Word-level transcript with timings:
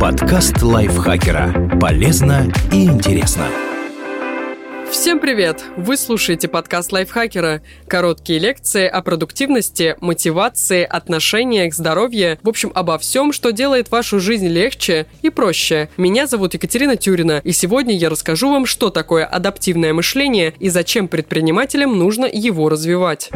Подкаст 0.00 0.62
лайфхакера. 0.62 1.78
Полезно 1.80 2.52
и 2.72 2.84
интересно. 2.84 3.46
Всем 4.90 5.20
привет! 5.20 5.64
Вы 5.76 5.96
слушаете 5.96 6.48
подкаст 6.48 6.92
лайфхакера. 6.92 7.62
Короткие 7.88 8.38
лекции 8.38 8.86
о 8.86 9.00
продуктивности, 9.02 9.96
мотивации, 10.00 10.82
отношениях, 10.82 11.74
здоровье. 11.74 12.38
В 12.42 12.48
общем, 12.48 12.72
обо 12.74 12.98
всем, 12.98 13.32
что 13.32 13.52
делает 13.52 13.90
вашу 13.90 14.18
жизнь 14.18 14.48
легче 14.48 15.06
и 15.22 15.30
проще. 15.30 15.88
Меня 15.96 16.26
зовут 16.26 16.54
Екатерина 16.54 16.96
Тюрина, 16.96 17.40
и 17.44 17.52
сегодня 17.52 17.96
я 17.96 18.10
расскажу 18.10 18.50
вам, 18.50 18.66
что 18.66 18.90
такое 18.90 19.24
адаптивное 19.24 19.92
мышление 19.92 20.54
и 20.58 20.68
зачем 20.68 21.08
предпринимателям 21.08 21.98
нужно 21.98 22.26
его 22.26 22.68
развивать. 22.68 23.30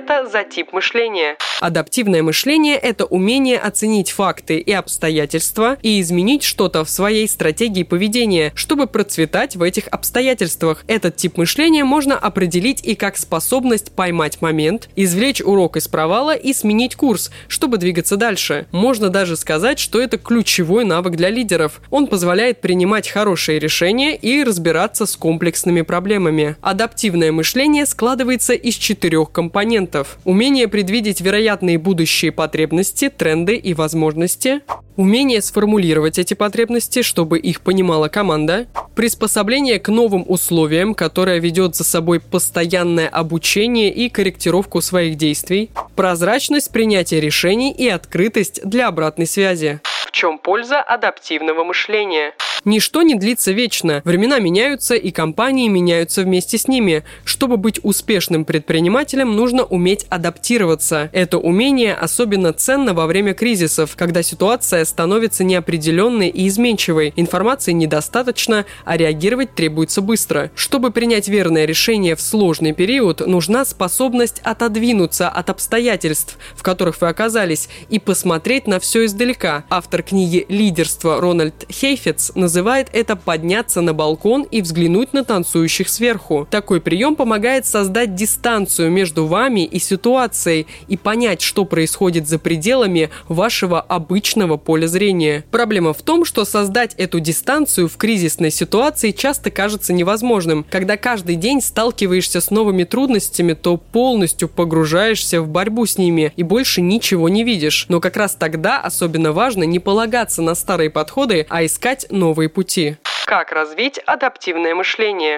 Это 0.00 0.26
за 0.26 0.44
тип 0.44 0.72
мышления? 0.72 1.36
Адаптивное 1.60 2.22
мышление– 2.22 2.76
это 2.82 3.04
умение 3.04 3.58
оценить 3.58 4.10
факты 4.10 4.58
и 4.58 4.72
обстоятельства 4.72 5.76
и 5.82 6.00
изменить 6.00 6.42
что-то 6.42 6.84
в 6.84 6.90
своей 6.90 7.28
стратегии 7.28 7.82
поведения, 7.82 8.52
чтобы 8.54 8.86
процветать 8.86 9.56
в 9.56 9.62
этих 9.62 9.86
обстоятельствах. 9.88 10.84
Этот 10.86 11.16
тип 11.16 11.36
мышления 11.36 11.84
можно 11.84 12.16
определить 12.16 12.82
и 12.82 12.94
как 12.94 13.18
способность 13.18 13.92
поймать 13.92 14.40
момент, 14.40 14.88
извлечь 14.96 15.42
урок 15.42 15.76
из 15.76 15.86
провала 15.86 16.34
и 16.34 16.54
сменить 16.54 16.96
курс, 16.96 17.30
чтобы 17.46 17.76
двигаться 17.76 18.16
дальше. 18.16 18.66
Можно 18.72 19.10
даже 19.10 19.36
сказать, 19.36 19.78
что 19.78 20.00
это 20.00 20.16
ключевой 20.16 20.84
навык 20.86 21.16
для 21.16 21.28
лидеров. 21.28 21.82
Он 21.90 22.06
позволяет 22.06 22.62
принимать 22.62 23.08
хорошие 23.08 23.58
решения 23.58 24.16
и 24.16 24.42
разбираться 24.42 25.04
с 25.04 25.14
комплексными 25.14 25.82
проблемами. 25.82 26.56
Адаптивное 26.62 27.32
мышление 27.32 27.84
складывается 27.84 28.54
из 28.54 28.76
четырех 28.76 29.30
компонентов. 29.30 29.89
Умение 30.24 30.68
предвидеть 30.68 31.20
вероятные 31.20 31.78
будущие 31.78 32.32
потребности, 32.32 33.08
тренды 33.08 33.56
и 33.56 33.74
возможности, 33.74 34.60
умение 34.96 35.42
сформулировать 35.42 36.18
эти 36.18 36.34
потребности, 36.34 37.02
чтобы 37.02 37.38
их 37.38 37.62
понимала 37.62 38.08
команда, 38.08 38.66
приспособление 38.94 39.78
к 39.78 39.88
новым 39.88 40.24
условиям, 40.26 40.94
которое 40.94 41.38
ведет 41.38 41.74
за 41.74 41.84
собой 41.84 42.20
постоянное 42.20 43.08
обучение 43.08 43.92
и 43.92 44.08
корректировку 44.08 44.80
своих 44.80 45.16
действий, 45.16 45.70
прозрачность 45.96 46.70
принятия 46.70 47.20
решений 47.20 47.72
и 47.72 47.88
открытость 47.88 48.60
для 48.64 48.88
обратной 48.88 49.26
связи. 49.26 49.80
В 50.10 50.12
чем 50.12 50.38
польза 50.38 50.80
адаптивного 50.80 51.62
мышления? 51.62 52.34
Ничто 52.64 53.02
не 53.02 53.14
длится 53.14 53.52
вечно. 53.52 54.02
Времена 54.04 54.40
меняются, 54.40 54.96
и 54.96 55.12
компании 55.12 55.68
меняются 55.68 56.22
вместе 56.22 56.58
с 56.58 56.66
ними. 56.66 57.04
Чтобы 57.24 57.56
быть 57.56 57.78
успешным 57.84 58.44
предпринимателем, 58.44 59.36
нужно 59.36 59.62
уметь 59.62 60.06
адаптироваться. 60.10 61.10
Это 61.12 61.38
умение 61.38 61.94
особенно 61.94 62.52
ценно 62.52 62.92
во 62.92 63.06
время 63.06 63.34
кризисов, 63.34 63.94
когда 63.96 64.24
ситуация 64.24 64.84
становится 64.84 65.44
неопределенной 65.44 66.28
и 66.28 66.48
изменчивой. 66.48 67.14
Информации 67.14 67.72
недостаточно, 67.72 68.66
а 68.84 68.96
реагировать 68.96 69.54
требуется 69.54 70.02
быстро. 70.02 70.50
Чтобы 70.56 70.90
принять 70.90 71.28
верное 71.28 71.66
решение 71.66 72.16
в 72.16 72.20
сложный 72.20 72.72
период, 72.72 73.24
нужна 73.24 73.64
способность 73.64 74.40
отодвинуться 74.42 75.28
от 75.28 75.50
обстоятельств, 75.50 76.36
в 76.56 76.64
которых 76.64 77.00
вы 77.00 77.08
оказались, 77.08 77.68
и 77.88 78.00
посмотреть 78.00 78.66
на 78.66 78.80
все 78.80 79.04
издалека. 79.04 79.64
Автор 79.70 79.99
книги 80.02 80.46
«Лидерство» 80.48 81.20
Рональд 81.20 81.66
Хейфец 81.70 82.32
называет 82.34 82.88
это 82.92 83.16
подняться 83.16 83.80
на 83.80 83.94
балкон 83.94 84.42
и 84.42 84.62
взглянуть 84.62 85.12
на 85.12 85.24
танцующих 85.24 85.88
сверху. 85.88 86.46
Такой 86.50 86.80
прием 86.80 87.16
помогает 87.16 87.66
создать 87.66 88.14
дистанцию 88.14 88.90
между 88.90 89.26
вами 89.26 89.64
и 89.64 89.78
ситуацией 89.78 90.66
и 90.88 90.96
понять, 90.96 91.42
что 91.42 91.64
происходит 91.64 92.28
за 92.28 92.38
пределами 92.38 93.10
вашего 93.28 93.80
обычного 93.80 94.56
поля 94.56 94.86
зрения. 94.86 95.44
Проблема 95.50 95.92
в 95.92 96.02
том, 96.02 96.24
что 96.24 96.44
создать 96.44 96.94
эту 96.94 97.20
дистанцию 97.20 97.88
в 97.88 97.96
кризисной 97.96 98.50
ситуации 98.50 99.10
часто 99.10 99.50
кажется 99.50 99.92
невозможным. 99.92 100.64
Когда 100.70 100.96
каждый 100.96 101.36
день 101.36 101.60
сталкиваешься 101.60 102.40
с 102.40 102.50
новыми 102.50 102.84
трудностями, 102.84 103.54
то 103.54 103.76
полностью 103.76 104.48
погружаешься 104.48 105.42
в 105.42 105.48
борьбу 105.48 105.86
с 105.86 105.98
ними 105.98 106.32
и 106.36 106.42
больше 106.42 106.80
ничего 106.80 107.28
не 107.28 107.44
видишь. 107.44 107.86
Но 107.88 108.00
как 108.00 108.16
раз 108.16 108.36
тогда 108.38 108.80
особенно 108.80 109.32
важно 109.32 109.64
не 109.64 109.78
полагаться 109.90 110.40
на 110.40 110.54
старые 110.54 110.88
подходы, 110.88 111.48
а 111.50 111.64
искать 111.66 112.06
новые 112.10 112.48
пути. 112.48 112.96
Как 113.26 113.50
развить 113.50 113.98
адаптивное 113.98 114.72
мышление? 114.72 115.36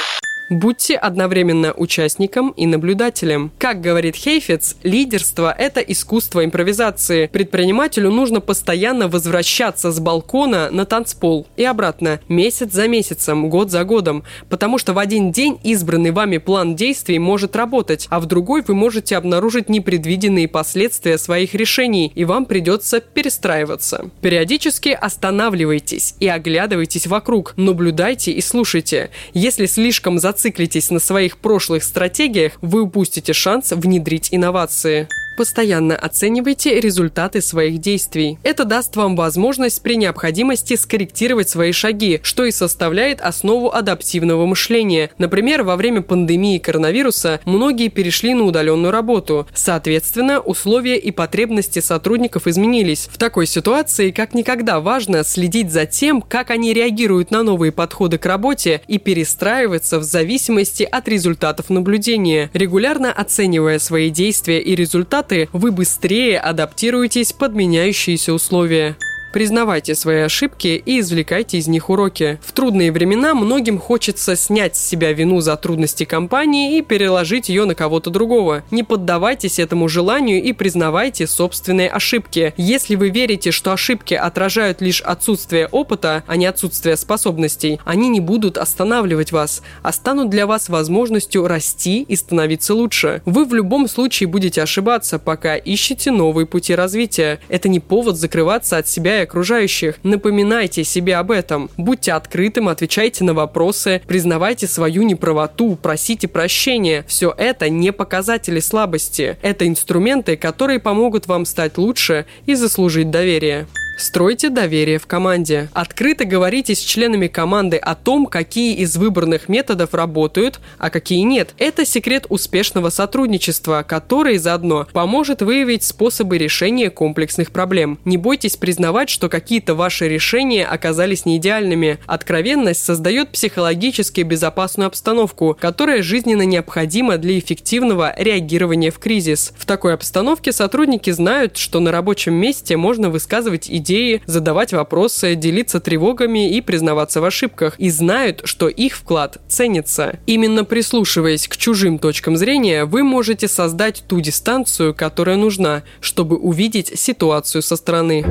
Будьте 0.52 0.96
одновременно 0.96 1.72
участником 1.72 2.50
и 2.50 2.66
наблюдателем. 2.66 3.52
Как 3.56 3.80
говорит 3.80 4.14
Хейфец, 4.14 4.76
лидерство– 4.82 5.50
это 5.58 5.80
искусство 5.80 6.44
импровизации. 6.44 7.26
Предпринимателю 7.28 8.10
нужно 8.10 8.42
постоянно 8.42 9.08
возвращаться 9.08 9.90
с 9.90 9.98
балкона 9.98 10.68
на 10.70 10.84
танцпол 10.84 11.46
и 11.56 11.64
обратно, 11.64 12.20
месяц 12.28 12.70
за 12.70 12.86
месяцем, 12.86 13.48
год 13.48 13.70
за 13.70 13.84
годом, 13.84 14.24
потому 14.50 14.76
что 14.76 14.92
в 14.92 14.98
один 14.98 15.32
день 15.32 15.58
избранный 15.64 16.10
вами 16.10 16.36
план 16.36 16.76
действий 16.76 17.18
может 17.18 17.56
работать, 17.56 18.06
а 18.10 18.20
в 18.20 18.26
другой 18.26 18.60
вы 18.60 18.74
можете 18.74 19.16
обнаружить 19.16 19.70
непредвиденные 19.70 20.48
последствия 20.48 21.16
своих 21.16 21.54
решений, 21.54 22.12
и 22.14 22.26
вам 22.26 22.44
придется 22.44 23.00
перестраиваться. 23.00 24.10
Периодически 24.20 24.90
останавливайтесь 24.90 26.14
и 26.20 26.28
оглядывайтесь 26.28 27.06
вокруг, 27.06 27.54
наблюдайте 27.56 28.32
и 28.32 28.42
слушайте. 28.42 29.08
Если 29.32 29.64
слишком 29.64 30.18
зацикливаетесь 30.18 30.41
зациклитесь 30.42 30.90
на 30.90 30.98
своих 30.98 31.38
прошлых 31.38 31.84
стратегиях, 31.84 32.54
вы 32.62 32.82
упустите 32.82 33.32
шанс 33.32 33.70
внедрить 33.70 34.28
инновации. 34.32 35.08
Постоянно 35.36 35.96
оценивайте 35.96 36.78
результаты 36.80 37.40
своих 37.40 37.78
действий. 37.78 38.38
Это 38.42 38.64
даст 38.64 38.96
вам 38.96 39.16
возможность 39.16 39.82
при 39.82 39.96
необходимости 39.96 40.76
скорректировать 40.76 41.48
свои 41.48 41.72
шаги, 41.72 42.20
что 42.22 42.44
и 42.44 42.50
составляет 42.50 43.20
основу 43.20 43.72
адаптивного 43.72 44.46
мышления. 44.46 45.10
Например, 45.18 45.62
во 45.62 45.76
время 45.76 46.02
пандемии 46.02 46.58
коронавируса 46.58 47.40
многие 47.44 47.88
перешли 47.88 48.34
на 48.34 48.44
удаленную 48.44 48.92
работу. 48.92 49.46
Соответственно, 49.54 50.40
условия 50.40 50.98
и 50.98 51.10
потребности 51.10 51.78
сотрудников 51.78 52.46
изменились. 52.46 53.08
В 53.10 53.18
такой 53.18 53.46
ситуации 53.46 54.10
как 54.10 54.34
никогда 54.34 54.80
важно 54.80 55.24
следить 55.24 55.72
за 55.72 55.86
тем, 55.86 56.20
как 56.22 56.50
они 56.50 56.72
реагируют 56.72 57.30
на 57.30 57.42
новые 57.42 57.72
подходы 57.72 58.18
к 58.18 58.26
работе 58.26 58.82
и 58.86 58.98
перестраиваться 58.98 59.98
в 59.98 60.02
зависимости 60.02 60.82
от 60.82 61.08
результатов 61.08 61.70
наблюдения, 61.70 62.50
регулярно 62.52 63.12
оценивая 63.12 63.78
свои 63.78 64.10
действия 64.10 64.60
и 64.60 64.74
результаты 64.74 65.31
результаты, 65.32 65.48
вы 65.52 65.72
быстрее 65.72 66.38
адаптируетесь 66.38 67.32
под 67.32 67.54
меняющиеся 67.54 68.32
условия. 68.32 68.96
Признавайте 69.32 69.94
свои 69.94 70.20
ошибки 70.20 70.82
и 70.84 71.00
извлекайте 71.00 71.56
из 71.56 71.66
них 71.66 71.88
уроки. 71.88 72.38
В 72.44 72.52
трудные 72.52 72.92
времена 72.92 73.32
многим 73.34 73.78
хочется 73.78 74.36
снять 74.36 74.76
с 74.76 74.86
себя 74.86 75.14
вину 75.14 75.40
за 75.40 75.56
трудности 75.56 76.04
компании 76.04 76.76
и 76.76 76.82
переложить 76.82 77.48
ее 77.48 77.64
на 77.64 77.74
кого-то 77.74 78.10
другого. 78.10 78.62
Не 78.70 78.82
поддавайтесь 78.82 79.58
этому 79.58 79.88
желанию 79.88 80.42
и 80.42 80.52
признавайте 80.52 81.26
собственные 81.26 81.88
ошибки. 81.88 82.52
Если 82.58 82.94
вы 82.94 83.08
верите, 83.08 83.52
что 83.52 83.72
ошибки 83.72 84.12
отражают 84.12 84.82
лишь 84.82 85.00
отсутствие 85.00 85.66
опыта, 85.66 86.24
а 86.26 86.36
не 86.36 86.44
отсутствие 86.44 86.98
способностей, 86.98 87.80
они 87.86 88.10
не 88.10 88.20
будут 88.20 88.58
останавливать 88.58 89.32
вас, 89.32 89.62
а 89.82 89.92
станут 89.92 90.28
для 90.28 90.46
вас 90.46 90.68
возможностью 90.68 91.46
расти 91.46 92.02
и 92.02 92.16
становиться 92.16 92.74
лучше. 92.74 93.22
Вы 93.24 93.46
в 93.46 93.54
любом 93.54 93.88
случае 93.88 94.28
будете 94.28 94.62
ошибаться, 94.62 95.18
пока 95.18 95.56
ищете 95.56 96.10
новые 96.10 96.44
пути 96.44 96.74
развития. 96.74 97.40
Это 97.48 97.70
не 97.70 97.80
повод 97.80 98.18
закрываться 98.18 98.76
от 98.76 98.86
себя 98.86 99.21
окружающих. 99.22 99.96
Напоминайте 100.02 100.84
себе 100.84 101.16
об 101.16 101.30
этом. 101.30 101.70
Будьте 101.76 102.12
открытым, 102.12 102.68
отвечайте 102.68 103.24
на 103.24 103.34
вопросы, 103.34 104.02
признавайте 104.06 104.66
свою 104.66 105.02
неправоту, 105.02 105.76
просите 105.80 106.28
прощения. 106.28 107.04
Все 107.06 107.34
это 107.36 107.68
не 107.68 107.92
показатели 107.92 108.60
слабости. 108.60 109.36
Это 109.42 109.66
инструменты, 109.66 110.36
которые 110.36 110.78
помогут 110.78 111.26
вам 111.26 111.44
стать 111.44 111.78
лучше 111.78 112.26
и 112.46 112.54
заслужить 112.54 113.10
доверие. 113.10 113.66
Стройте 113.96 114.48
доверие 114.48 114.98
в 114.98 115.06
команде. 115.06 115.68
Открыто 115.72 116.24
говорите 116.24 116.74
с 116.74 116.80
членами 116.80 117.28
команды 117.28 117.76
о 117.76 117.94
том, 117.94 118.26
какие 118.26 118.74
из 118.76 118.96
выбранных 118.96 119.48
методов 119.48 119.94
работают, 119.94 120.60
а 120.78 120.90
какие 120.90 121.20
нет. 121.20 121.54
Это 121.58 121.84
секрет 121.84 122.26
успешного 122.28 122.90
сотрудничества, 122.90 123.84
который 123.86 124.38
заодно 124.38 124.86
поможет 124.92 125.42
выявить 125.42 125.84
способы 125.84 126.38
решения 126.38 126.90
комплексных 126.90 127.52
проблем. 127.52 127.98
Не 128.04 128.16
бойтесь 128.16 128.56
признавать, 128.56 129.10
что 129.10 129.28
какие-то 129.28 129.74
ваши 129.74 130.08
решения 130.08 130.64
оказались 130.64 131.26
не 131.26 131.36
идеальными. 131.36 131.98
Откровенность 132.06 132.84
создает 132.84 133.30
психологически 133.30 134.22
безопасную 134.22 134.88
обстановку, 134.88 135.56
которая 135.60 136.02
жизненно 136.02 136.42
необходима 136.42 137.18
для 137.18 137.38
эффективного 137.38 138.14
реагирования 138.18 138.90
в 138.90 138.98
кризис. 138.98 139.52
В 139.56 139.66
такой 139.66 139.94
обстановке 139.94 140.52
сотрудники 140.52 141.10
знают, 141.10 141.56
что 141.56 141.78
на 141.80 141.92
рабочем 141.92 142.34
месте 142.34 142.76
можно 142.76 143.10
высказывать 143.10 143.70
идеи 143.70 143.81
идеи, 143.82 144.22
задавать 144.26 144.72
вопросы, 144.72 145.34
делиться 145.34 145.80
тревогами 145.80 146.50
и 146.50 146.60
признаваться 146.60 147.20
в 147.20 147.24
ошибках, 147.24 147.74
и 147.78 147.90
знают, 147.90 148.42
что 148.44 148.68
их 148.68 148.94
вклад 148.94 149.38
ценится. 149.48 150.18
Именно 150.26 150.64
прислушиваясь 150.64 151.48
к 151.48 151.56
чужим 151.56 151.98
точкам 151.98 152.36
зрения, 152.36 152.84
вы 152.84 153.02
можете 153.02 153.48
создать 153.48 154.04
ту 154.08 154.20
дистанцию, 154.20 154.94
которая 154.94 155.36
нужна, 155.36 155.82
чтобы 156.00 156.36
увидеть 156.36 156.98
ситуацию 156.98 157.62
со 157.62 157.76
стороны. 157.76 158.24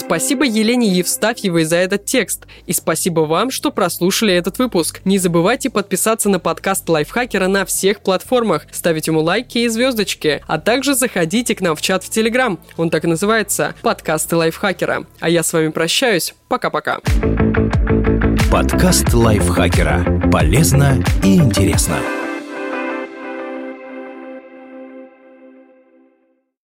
Спасибо 0.00 0.46
Елене 0.46 0.88
Евстафьевой 0.88 1.64
за 1.64 1.76
этот 1.76 2.06
текст. 2.06 2.46
И 2.66 2.72
спасибо 2.72 3.20
вам, 3.20 3.50
что 3.50 3.70
прослушали 3.70 4.32
этот 4.32 4.58
выпуск. 4.58 5.02
Не 5.04 5.18
забывайте 5.18 5.68
подписаться 5.68 6.30
на 6.30 6.40
подкаст 6.40 6.88
Лайфхакера 6.88 7.48
на 7.48 7.66
всех 7.66 8.00
платформах, 8.00 8.66
ставить 8.72 9.08
ему 9.08 9.20
лайки 9.20 9.58
и 9.58 9.68
звездочки, 9.68 10.42
а 10.46 10.58
также 10.58 10.94
заходите 10.94 11.54
к 11.54 11.60
нам 11.60 11.76
в 11.76 11.82
чат 11.82 12.02
в 12.02 12.08
Телеграм. 12.08 12.58
Он 12.78 12.88
так 12.88 13.04
и 13.04 13.08
называется– 13.08 13.74
подкасты 13.82 14.36
Лайфхакера. 14.36 15.04
А 15.20 15.28
я 15.28 15.42
с 15.42 15.52
вами 15.52 15.68
прощаюсь. 15.68 16.34
Пока-пока. 16.48 17.00
Подкаст 18.50 19.12
Лайфхакера. 19.12 20.30
Полезно 20.32 21.04
и 21.22 21.36
интересно. 21.36 21.98